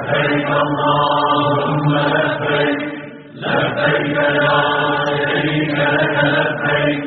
[0.00, 2.80] لبيك اللهم لبيك
[3.44, 4.58] لبيك لا
[5.06, 7.00] شريك لك لبيك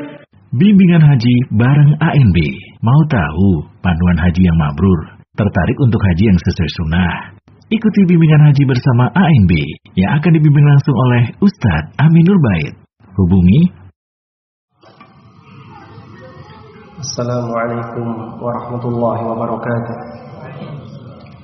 [0.49, 2.37] Bimbingan Haji bareng ANB.
[2.81, 5.21] Mau tahu panduan haji yang mabrur?
[5.37, 7.13] Tertarik untuk haji yang sesuai sunnah?
[7.69, 9.51] Ikuti bimbingan haji bersama ANB
[9.93, 12.73] yang akan dibimbing langsung oleh Ustadz Aminur Bait.
[13.13, 13.61] Hubungi
[16.99, 18.07] السلام عليكم
[18.43, 19.95] ورحمة الله وبركاته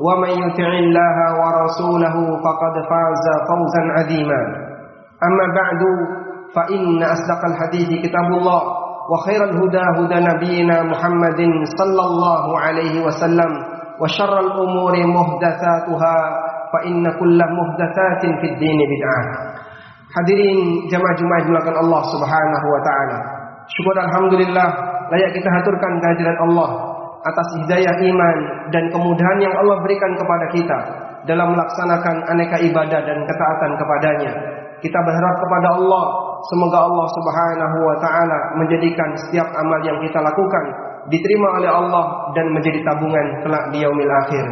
[0.00, 4.40] ومن يطع الله ورسوله فقد فاز فوزا عظيما.
[5.28, 5.82] أما بعد
[6.54, 8.62] فإن أصدق الحديث كتاب الله
[9.10, 11.40] وخير الهدى هدى نبينا محمد
[11.78, 13.50] صلى الله عليه وسلم
[14.00, 16.16] وشر الأمور محدثاتها
[16.72, 19.22] فإن كل محدثات في الدين بدعة.
[20.16, 23.18] Hadirin jamaah-jamaah dimulakan Allah Subhanahu wa taala.
[23.68, 24.68] Syukur alhamdulillah
[25.12, 26.68] layak kita haturkan kehadiran Allah.
[27.26, 28.36] Atas hidayah iman
[28.70, 30.78] dan kemudahan yang Allah berikan kepada kita
[31.26, 34.32] dalam melaksanakan aneka ibadah dan ketaatan kepadanya.
[34.78, 36.04] Kita berharap kepada Allah
[36.52, 40.64] semoga Allah Subhanahu wa taala menjadikan setiap amal yang kita lakukan
[41.10, 42.04] diterima oleh Allah
[42.38, 44.46] dan menjadi tabungan kelak di yaumil akhir.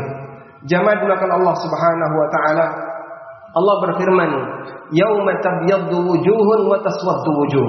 [0.64, 2.66] Jamaah dimulakan Allah Subhanahu wa taala.
[3.54, 4.30] Allah berfirman,
[4.90, 7.68] "Yauma tabyaddu wujuhun wa taswaddu wujuh."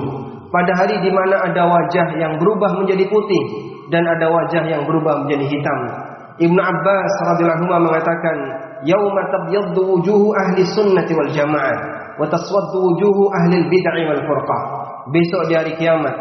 [0.49, 5.25] Pada hari di mana ada wajah yang berubah menjadi putih dan ada wajah yang berubah
[5.25, 5.79] menjadi hitam.
[6.35, 8.37] Ibnu Abbas radhiyallahu anhu mengatakan,
[8.83, 11.77] "Yauma tabyaddu wujuhu ahli sunnati wal jamaah
[12.19, 14.61] wa taswaddu wujuhu ahli bid'ah wal furqah."
[15.15, 16.11] Besok di hari kiamat,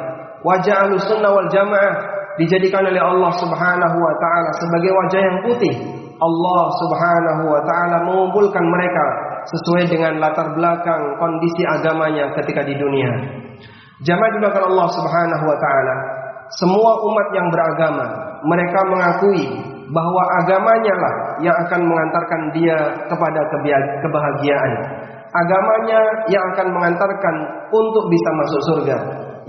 [0.47, 1.93] wajah ahli sunnah wal jamaah
[2.39, 5.75] dijadikan oleh Allah Subhanahu wa taala sebagai wajah yang putih.
[6.15, 9.05] Allah Subhanahu wa taala mengumpulkan mereka
[9.51, 13.11] sesuai dengan latar belakang kondisi agamanya ketika di dunia.
[14.03, 15.97] Jamaah dimakan Allah Subhanahu wa taala,
[16.53, 18.07] semua umat yang beragama
[18.45, 19.45] mereka mengakui
[19.89, 22.79] bahwa agamanya lah yang akan mengantarkan dia
[23.09, 23.41] kepada
[24.01, 24.73] kebahagiaan.
[25.35, 26.01] Agamanya
[26.31, 27.37] yang akan mengantarkan
[27.75, 28.97] untuk bisa masuk surga.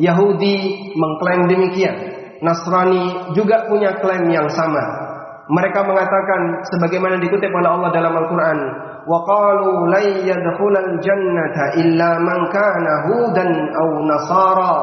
[0.02, 0.56] Yahudi
[0.98, 1.96] mengklaim demikian.
[2.44, 4.82] Nasrani juga punya klaim yang sama.
[5.46, 6.42] Mereka mengatakan
[6.74, 8.60] sebagaimana dikutip oleh Allah dalam Al-Qur'an,
[9.06, 9.94] "Wa qalu
[11.06, 14.76] jannata illa man kana hudan aw nasara."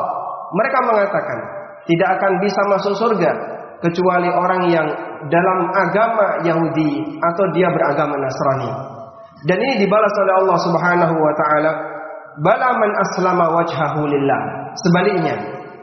[0.55, 1.39] Mereka mengatakan
[1.87, 3.33] tidak akan bisa masuk surga
[3.83, 4.89] kecuali orang yang
[5.27, 8.71] dalam agama Yahudi atau dia beragama Nasrani.
[9.43, 11.73] Dan ini dibalas oleh Allah Subhanahu wa taala
[12.39, 14.41] bala man aslama wajhahu lillah.
[14.79, 15.35] Sebaliknya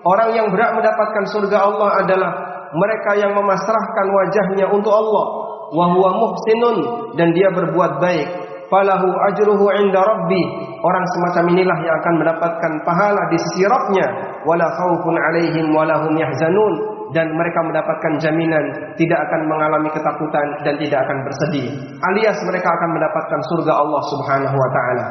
[0.08, 2.31] orang yang berhak mendapatkan surga Allah adalah
[2.72, 5.26] mereka yang memasrahkan wajahnya untuk Allah
[5.70, 6.78] wa huwa muhsinun
[7.20, 8.28] dan dia berbuat baik
[8.69, 10.44] falahu ajruhu inda rabbi.
[10.80, 14.07] Orang semacam inilah yang akan mendapatkan pahala di sisi Rabbnya.
[14.47, 16.74] Wala khaufun alaihim wala hum yahzanun.
[17.09, 21.68] Dan mereka mendapatkan jaminan tidak akan mengalami ketakutan dan tidak akan bersedih.
[22.13, 25.06] Alias mereka akan mendapatkan surga Allah Subhanahu wa taala.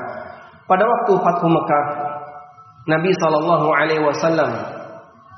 [0.70, 1.84] Pada waktu Fathu Mekah
[2.88, 4.48] Nabi sallallahu alaihi wasallam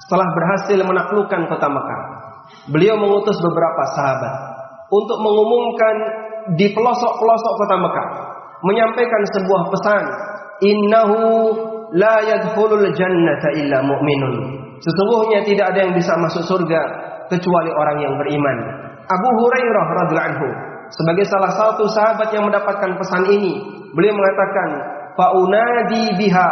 [0.07, 2.03] setelah berhasil menaklukkan kota Mekah.
[2.71, 4.35] Beliau mengutus beberapa sahabat
[4.91, 5.95] untuk mengumumkan
[6.59, 8.09] di pelosok-pelosok kota Mekah
[8.65, 10.05] menyampaikan sebuah pesan
[10.65, 11.19] innahu
[11.97, 14.35] la yadkhulul jannata illa mu'minun.
[14.81, 16.81] Sesungguhnya tidak ada yang bisa masuk surga
[17.29, 18.57] kecuali orang yang beriman.
[19.11, 20.49] Abu Hurairah radhiyallahu anhu
[20.91, 23.53] sebagai salah satu sahabat yang mendapatkan pesan ini
[23.93, 24.69] beliau mengatakan
[25.19, 26.49] faunadi biha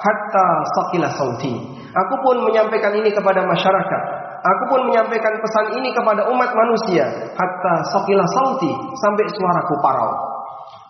[0.00, 1.52] hatta sakila sauti.
[1.92, 4.02] Aku pun menyampaikan ini kepada masyarakat
[4.42, 7.06] Aku pun menyampaikan pesan ini kepada umat manusia
[7.38, 10.10] hatta sakila sauti sampai suaraku parau.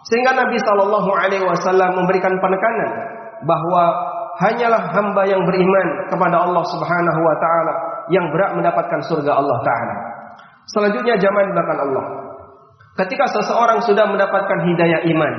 [0.09, 2.91] Sehingga Nabi Shallallahu Alaihi Wasallam memberikan penekanan
[3.45, 3.85] bahwa
[4.41, 7.75] hanyalah hamba yang beriman kepada Allah Subhanahu Wa Taala
[8.09, 9.95] yang berhak mendapatkan surga Allah Taala.
[10.73, 12.05] Selanjutnya zaman belakang Allah.
[13.05, 15.35] Ketika seseorang sudah mendapatkan hidayah iman,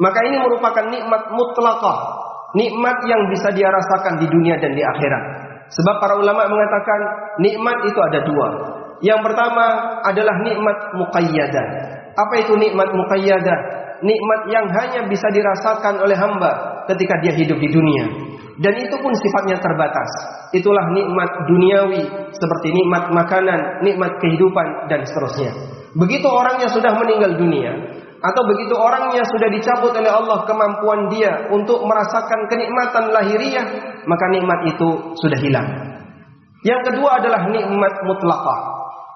[0.00, 1.98] Maka ini merupakan nikmat mutlakah,
[2.58, 5.24] nikmat yang bisa dia rasakan di dunia dan di akhirat.
[5.70, 7.00] Sebab para ulama mengatakan
[7.38, 8.48] nikmat itu ada dua.
[9.02, 9.66] Yang pertama
[10.06, 11.66] adalah nikmat muqayyadah.
[12.14, 13.58] Apa itu nikmat muqayyadah?
[14.02, 18.04] Nikmat yang hanya bisa dirasakan oleh hamba ketika dia hidup di dunia.
[18.58, 20.10] Dan itu pun sifatnya terbatas.
[20.52, 22.02] Itulah nikmat duniawi
[22.34, 25.50] seperti nikmat makanan, nikmat kehidupan dan seterusnya.
[25.92, 27.72] Begitu orangnya sudah meninggal dunia
[28.22, 33.66] atau begitu orangnya sudah dicabut oleh Allah kemampuan dia untuk merasakan kenikmatan lahiriah,
[34.06, 34.88] maka nikmat itu
[35.18, 35.68] sudah hilang.
[36.62, 38.60] Yang kedua adalah nikmat mutlakah.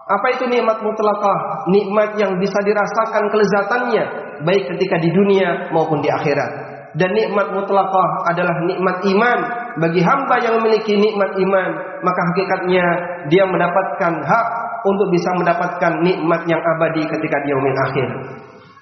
[0.06, 1.66] Apa itu nikmat mutlakah?
[1.70, 4.04] Nikmat yang bisa dirasakan kelezatannya
[4.42, 6.66] baik ketika di dunia maupun di akhirat
[6.96, 9.38] dan nikmat mutlakah adalah nikmat iman
[9.80, 11.70] bagi hamba yang memiliki nikmat iman
[12.00, 12.84] maka hakikatnya
[13.28, 14.46] dia mendapatkan hak
[14.88, 18.08] untuk bisa mendapatkan nikmat yang abadi ketika yaumil akhir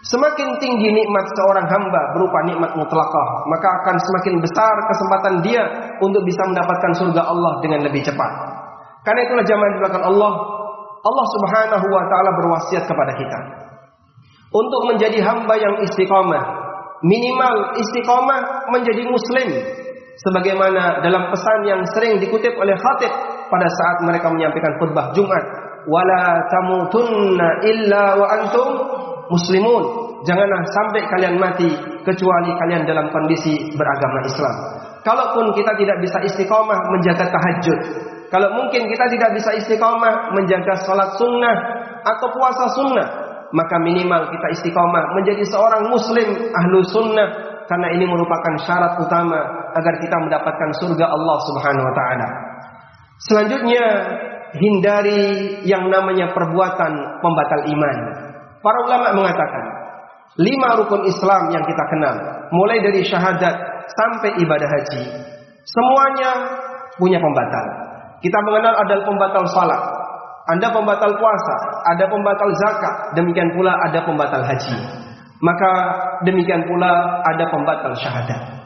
[0.05, 5.63] semakin tinggi nikmat seorang hamba berupa nikmat mutlakah maka akan semakin besar kesempatan dia
[6.01, 8.33] untuk bisa mendapatkan surga Allah dengan lebih cepat.
[9.05, 10.33] Karena itulah di belakang Allah
[11.05, 13.39] Allah Subhanahu wa taala berwasiat kepada kita.
[14.55, 16.65] Untuk menjadi hamba yang istiqamah
[17.05, 19.49] minimal istiqomah menjadi muslim
[20.25, 23.13] sebagaimana dalam pesan yang sering dikutip oleh khatib
[23.53, 25.45] pada saat mereka menyampaikan khutbah Jumat
[25.85, 28.69] wala tamutunna illa wa antum
[29.33, 29.85] muslimun
[30.25, 31.69] janganlah sampai kalian mati
[32.05, 34.55] kecuali kalian dalam kondisi beragama Islam
[35.05, 37.79] kalaupun kita tidak bisa istiqomah menjaga tahajud
[38.33, 41.57] kalau mungkin kita tidak bisa istiqomah menjaga salat sunnah
[42.05, 43.09] atau puasa sunnah
[43.55, 49.41] maka minimal kita istiqomah menjadi seorang muslim ahlu sunnah karena ini merupakan syarat utama
[49.73, 52.29] agar kita mendapatkan surga Allah Subhanahu wa taala.
[53.25, 53.85] Selanjutnya
[54.55, 55.23] hindari
[55.65, 56.93] yang namanya perbuatan
[57.25, 57.97] pembatal iman.
[58.65, 59.65] Para ulama mengatakan
[60.41, 62.17] lima rukun Islam yang kita kenal,
[62.49, 63.55] mulai dari syahadat
[63.93, 65.03] sampai ibadah haji,
[65.69, 66.31] semuanya
[66.97, 67.67] punya pembatal.
[68.25, 69.83] Kita mengenal ada pembatal salat,
[70.49, 71.57] anda pembatal puasa,
[71.93, 74.77] ada pembatal zakat, demikian pula ada pembatal haji.
[75.45, 75.71] Maka
[76.25, 78.65] demikian pula ada pembatal syahadat.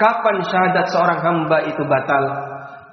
[0.00, 2.24] Kapan syahadat seorang hamba itu batal?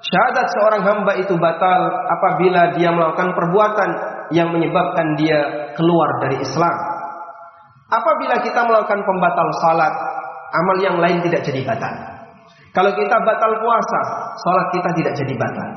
[0.01, 3.89] Syahadat seorang hamba itu batal apabila dia melakukan perbuatan
[4.31, 6.75] yang menyebabkan dia keluar dari Islam.
[7.91, 9.93] Apabila kita melakukan pembatal salat,
[10.55, 11.91] amal yang lain tidak jadi batal.
[12.71, 14.01] Kalau kita batal puasa,
[14.39, 15.69] salat kita tidak jadi batal.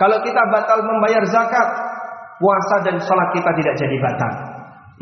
[0.00, 1.68] Kalau kita batal membayar zakat,
[2.40, 4.32] puasa dan salat kita tidak jadi batal.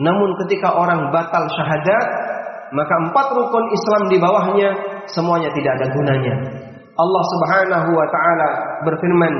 [0.03, 2.07] Namun ketika orang batal syahadat,
[2.75, 4.69] maka empat rukun Islam di bawahnya
[5.11, 6.35] semuanya tidak ada gunanya.
[6.99, 8.49] Allah Subhanahu wa taala
[8.87, 9.35] berfirman,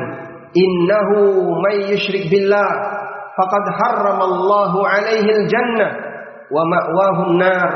[0.55, 1.19] "Innahu
[1.63, 3.00] may yusyrik billah
[3.41, 5.91] faqad harramallahu alaihi al-jannah
[6.53, 7.71] wa ma'wahu an-nar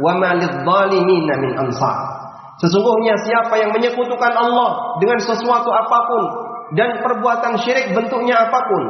[0.00, 1.98] wa ma lidh-dhalimin min ansar."
[2.64, 6.24] Sesungguhnya siapa yang menyekutukan Allah dengan sesuatu apa pun,
[6.78, 8.82] dan perbuatan syirik bentuknya apa pun,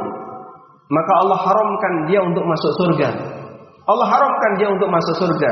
[0.93, 3.09] maka Allah haramkan dia untuk masuk surga.
[3.83, 5.51] Allah haramkan dia untuk masuk surga.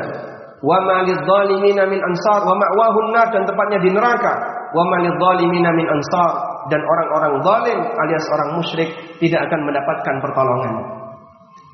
[0.61, 4.33] Wa ma lidzalimina min ansar wa ma'wahun nar dan tempatnya di neraka.
[4.71, 6.31] Wa ma lidzalimina min ansar
[6.69, 10.73] dan orang-orang zalim alias orang musyrik tidak akan mendapatkan pertolongan.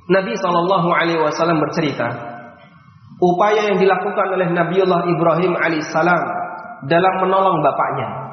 [0.08, 2.08] Nabi sallallahu alaihi wasallam bercerita,
[3.20, 6.22] upaya yang dilakukan oleh Nabiullah Ibrahim alaihissalam
[6.88, 8.28] dalam menolong bapaknya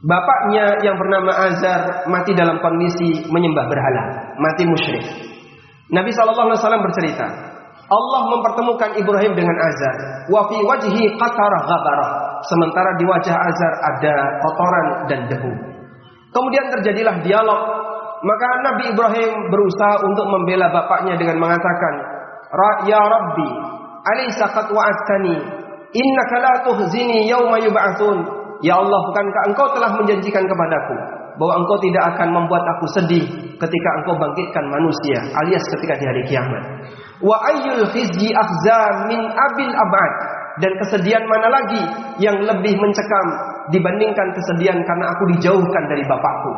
[0.00, 5.04] Bapaknya yang bernama Azar mati dalam kondisi menyembah berhala, mati musyrik.
[5.92, 7.26] Nabi Shallallahu Alaihi Wasallam bercerita,
[7.84, 10.24] Allah mempertemukan Ibrahim dengan Azar.
[10.32, 12.10] Wa fi wajhi qatarah ghabarah.
[12.48, 15.52] Sementara di wajah Azar ada kotoran dan debu.
[16.30, 17.60] Kemudian terjadilah dialog.
[18.20, 21.94] Maka Nabi Ibrahim berusaha untuk membela bapaknya dengan mengatakan,
[22.84, 23.48] Ya Rabbi,
[24.04, 25.36] alaysa qad wa'adtani
[25.90, 30.96] innaka la tuhzini yawma yub'atsun Ya Allah, bukankah engkau telah menjanjikan kepadaku
[31.40, 33.24] bahwa engkau tidak akan membuat aku sedih
[33.56, 36.62] ketika engkau bangkitkan manusia alias ketika di hari kiamat.
[37.24, 38.36] Wa ayyul khizyi
[39.08, 40.12] min abil abad
[40.60, 41.82] dan kesedihan mana lagi
[42.20, 43.26] yang lebih mencekam
[43.68, 46.52] dibandingkan kesedihan karena aku dijauhkan dari bapakku.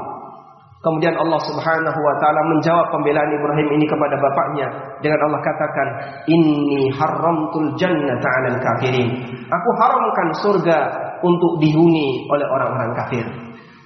[0.83, 4.67] Kemudian Allah Subhanahu wa taala menjawab pembelaan Ibrahim ini kepada bapaknya
[4.99, 5.89] dengan Allah katakan,
[6.27, 9.09] "Inni haramtul jannata 'alal kafirin."
[9.47, 10.79] Aku haramkan surga
[11.23, 13.23] untuk dihuni oleh orang-orang kafir.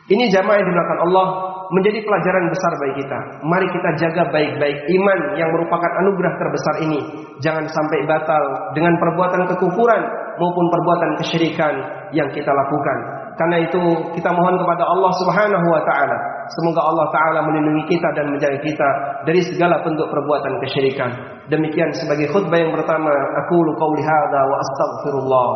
[0.08, 1.26] Ini jamaah yang dilakukan Allah
[1.75, 3.18] menjadi pelajaran besar bagi kita.
[3.42, 7.00] Mari kita jaga baik-baik iman yang merupakan anugerah terbesar ini.
[7.42, 8.42] Jangan sampai batal
[8.73, 10.02] dengan perbuatan kekufuran
[10.38, 11.75] maupun perbuatan kesyirikan
[12.14, 12.99] yang kita lakukan.
[13.37, 13.82] Karena itu
[14.16, 16.16] kita mohon kepada Allah Subhanahu wa taala,
[16.56, 18.88] semoga Allah taala melindungi kita dan menjaga kita
[19.28, 21.11] dari segala bentuk perbuatan kesyirikan.
[21.52, 23.12] Demikian sebagai khutbah yang pertama,
[23.44, 25.50] aku qauli hadza wa astaghfirullah.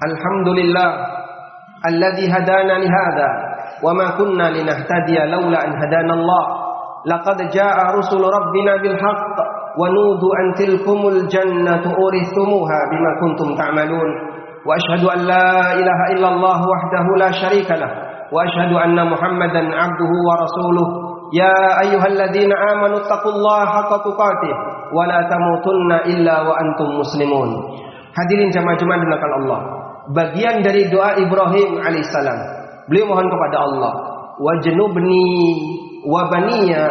[0.00, 1.19] Alhamdulillah
[1.82, 3.28] hadza
[3.82, 6.44] wa ma kunna linahtadiya laula an hadana Allah.
[7.08, 14.10] Laqad jaa rusul rabbina bil haqq ونودوا أن تلكم الجنة أورثتموها بما كنتم تعملون
[14.66, 15.46] وأشهد أن لا
[15.78, 17.90] إله إلا الله وحده لا شريك له
[18.34, 20.86] وأشهد أن محمدا عبده ورسوله
[21.38, 21.56] يا
[21.86, 24.54] أيها الذين آمنوا اتقوا الله حق تقاته
[24.92, 27.48] ولا تموتن إلا وأنتم مسلمون
[28.10, 29.60] Hadirin jamaah-jamaah dilakukan Allah.
[30.10, 32.38] Bagian dari doa Ibrahim alaihissalam.
[32.90, 33.92] Beliau mohon kepada Allah,
[34.42, 35.22] wajnubni
[36.02, 36.82] wa baniya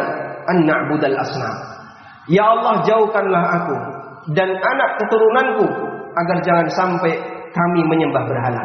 [0.48, 1.56] an na'budal asnam.
[2.32, 3.76] Ya Allah jauhkanlah aku
[4.32, 5.66] dan anak keturunanku
[6.16, 7.12] agar jangan sampai
[7.52, 8.62] kami menyembah berhala.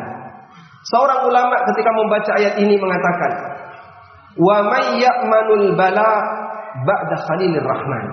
[0.86, 3.32] Seorang ulama ketika membaca ayat ini mengatakan,
[4.38, 6.12] "Wa may ya'manul bala
[6.86, 8.06] ba'da Khalilir Rahman."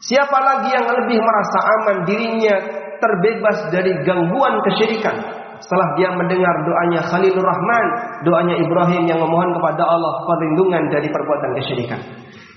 [0.00, 2.56] Siapa lagi yang lebih merasa aman dirinya
[2.98, 7.84] terbebas dari gangguan kesyirikan setelah dia mendengar doanya Khalilur Rahman,
[8.24, 12.00] doanya Ibrahim yang memohon kepada Allah perlindungan dari perbuatan kesyirikan.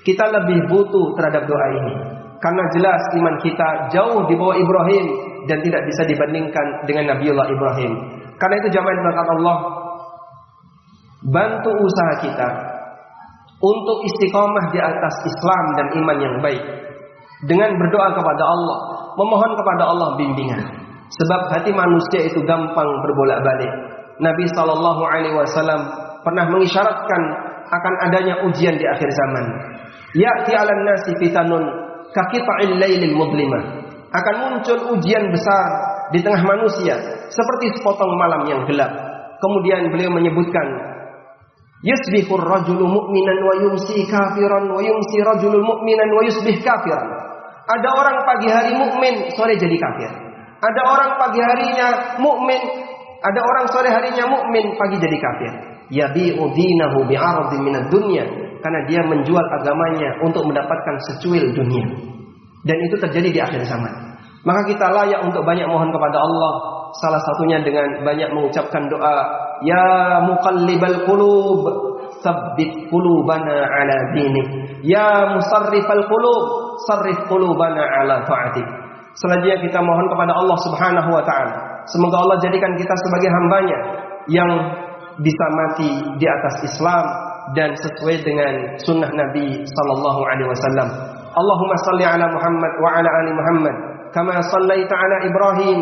[0.04, 1.94] Kita lebih butuh terhadap doa ini.
[2.44, 5.06] Karena jelas iman kita jauh di bawah Ibrahim
[5.48, 7.92] dan tidak bisa dibandingkan dengan Nabiullah Ibrahim.
[8.36, 9.58] Karena itu jamaah dimakan Allah
[11.24, 12.50] bantu usaha kita
[13.64, 16.64] untuk istiqomah di atas Islam dan iman yang baik
[17.48, 18.80] dengan berdoa kepada Allah,
[19.16, 20.83] memohon kepada Allah bimbingan.
[21.10, 23.72] Sebab hati manusia itu gampang berbolak-balik.
[24.22, 25.82] Nabi Shallallahu Alaihi Wasallam
[26.22, 27.22] pernah mengisyaratkan
[27.70, 29.46] akan adanya ujian di akhir zaman.
[30.14, 31.64] Ya'ti 'alan nasi fitanun
[32.14, 33.64] kakita'il lailil mudlimah.
[34.14, 35.66] Akan muncul ujian besar
[36.14, 36.94] di tengah manusia
[37.34, 38.94] seperti sepotong malam yang gelap.
[39.42, 40.94] Kemudian beliau menyebutkan
[41.84, 47.08] Yusbihur rajulu mu'minan wa yumsi kafiran wa yumsi rajulul mu'minan wa yusbih kafiran.
[47.68, 50.12] Ada orang pagi hari mukmin, sore jadi kafir.
[50.64, 51.88] Ada orang pagi harinya
[52.24, 52.62] mukmin,
[53.20, 55.54] ada orang sore harinya mukmin, pagi jadi kafir.
[55.92, 58.24] Yabi'u dinahu bi'ardin minad dunya
[58.64, 61.84] karena dia menjual agamanya untuk mendapatkan secuil dunia.
[62.64, 63.92] Dan itu terjadi di akhir zaman.
[64.48, 66.54] Maka kita layak untuk banyak mohon kepada Allah.
[67.04, 69.18] Salah satunya dengan banyak mengucapkan doa,
[69.64, 71.64] Ya muqallibal qulub,
[72.24, 74.80] tsabbit qulubana ala dinik.
[74.84, 76.44] Ya musarrifal qulub,
[76.88, 78.83] sarrif qulubana ala ta'atik.
[79.14, 81.54] Selanjutnya kita mohon kepada Allah Subhanahu wa taala.
[81.86, 83.80] Semoga Allah jadikan kita sebagai hambanya
[84.32, 84.52] yang
[85.22, 87.06] bisa mati di atas Islam
[87.54, 90.90] dan sesuai dengan sunnah Nabi sallallahu alaihi wasallam.
[91.34, 93.76] Allahumma salli ala Muhammad wa ala ali Muhammad
[94.14, 95.80] kama sallaita ala Ibrahim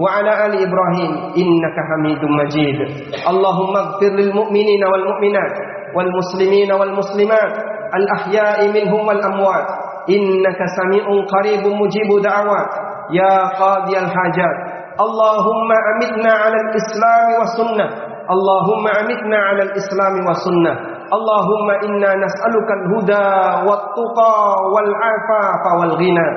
[0.00, 2.76] wa ala ali Ibrahim innaka Hamidum Majid.
[3.24, 5.52] Allahumma ighfir lil mu'minina wal mu'minat
[5.92, 7.50] wal muslimina wal muslimat
[7.94, 9.66] al ahya'i minhum wal amwat
[10.08, 12.70] إنك سميع قريب مجيب دعوات.
[13.10, 14.56] يا قاضي الحاجات.
[15.00, 17.86] اللهم أمتنا على الإسلام والسنة
[18.34, 20.72] اللهم أمتنا على الإسلام والسنة
[21.16, 23.28] اللهم إنا نسألك الهدى
[23.66, 24.34] والتقى
[24.74, 26.28] والعفاف والغنى.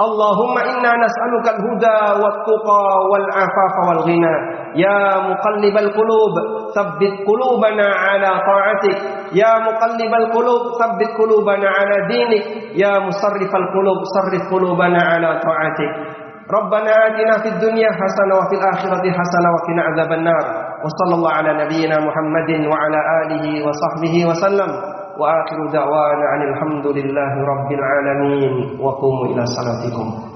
[0.00, 4.34] اللهم إنا نسألك الهدى والتقى والعفاف والغنى
[4.84, 5.00] يا
[5.30, 6.34] مقلب القلوب
[6.76, 8.98] ثبت قلوبنا على طاعتك
[9.32, 12.44] يا مقلب القلوب ثبت قلوبنا على دينك
[12.82, 15.92] يا مصرف القلوب صرف قلوبنا على طاعتك
[16.58, 20.44] ربنا آتنا في الدنيا حسنة وفي الآخرة حسنة وقنا عذاب النار
[20.84, 24.70] وصلى الله على نبينا محمد وعلى آله وصحبه وسلم
[25.20, 30.35] وآخر دعوانا عن الحمد لله رب العالمين وقوموا إلى صلاتكم.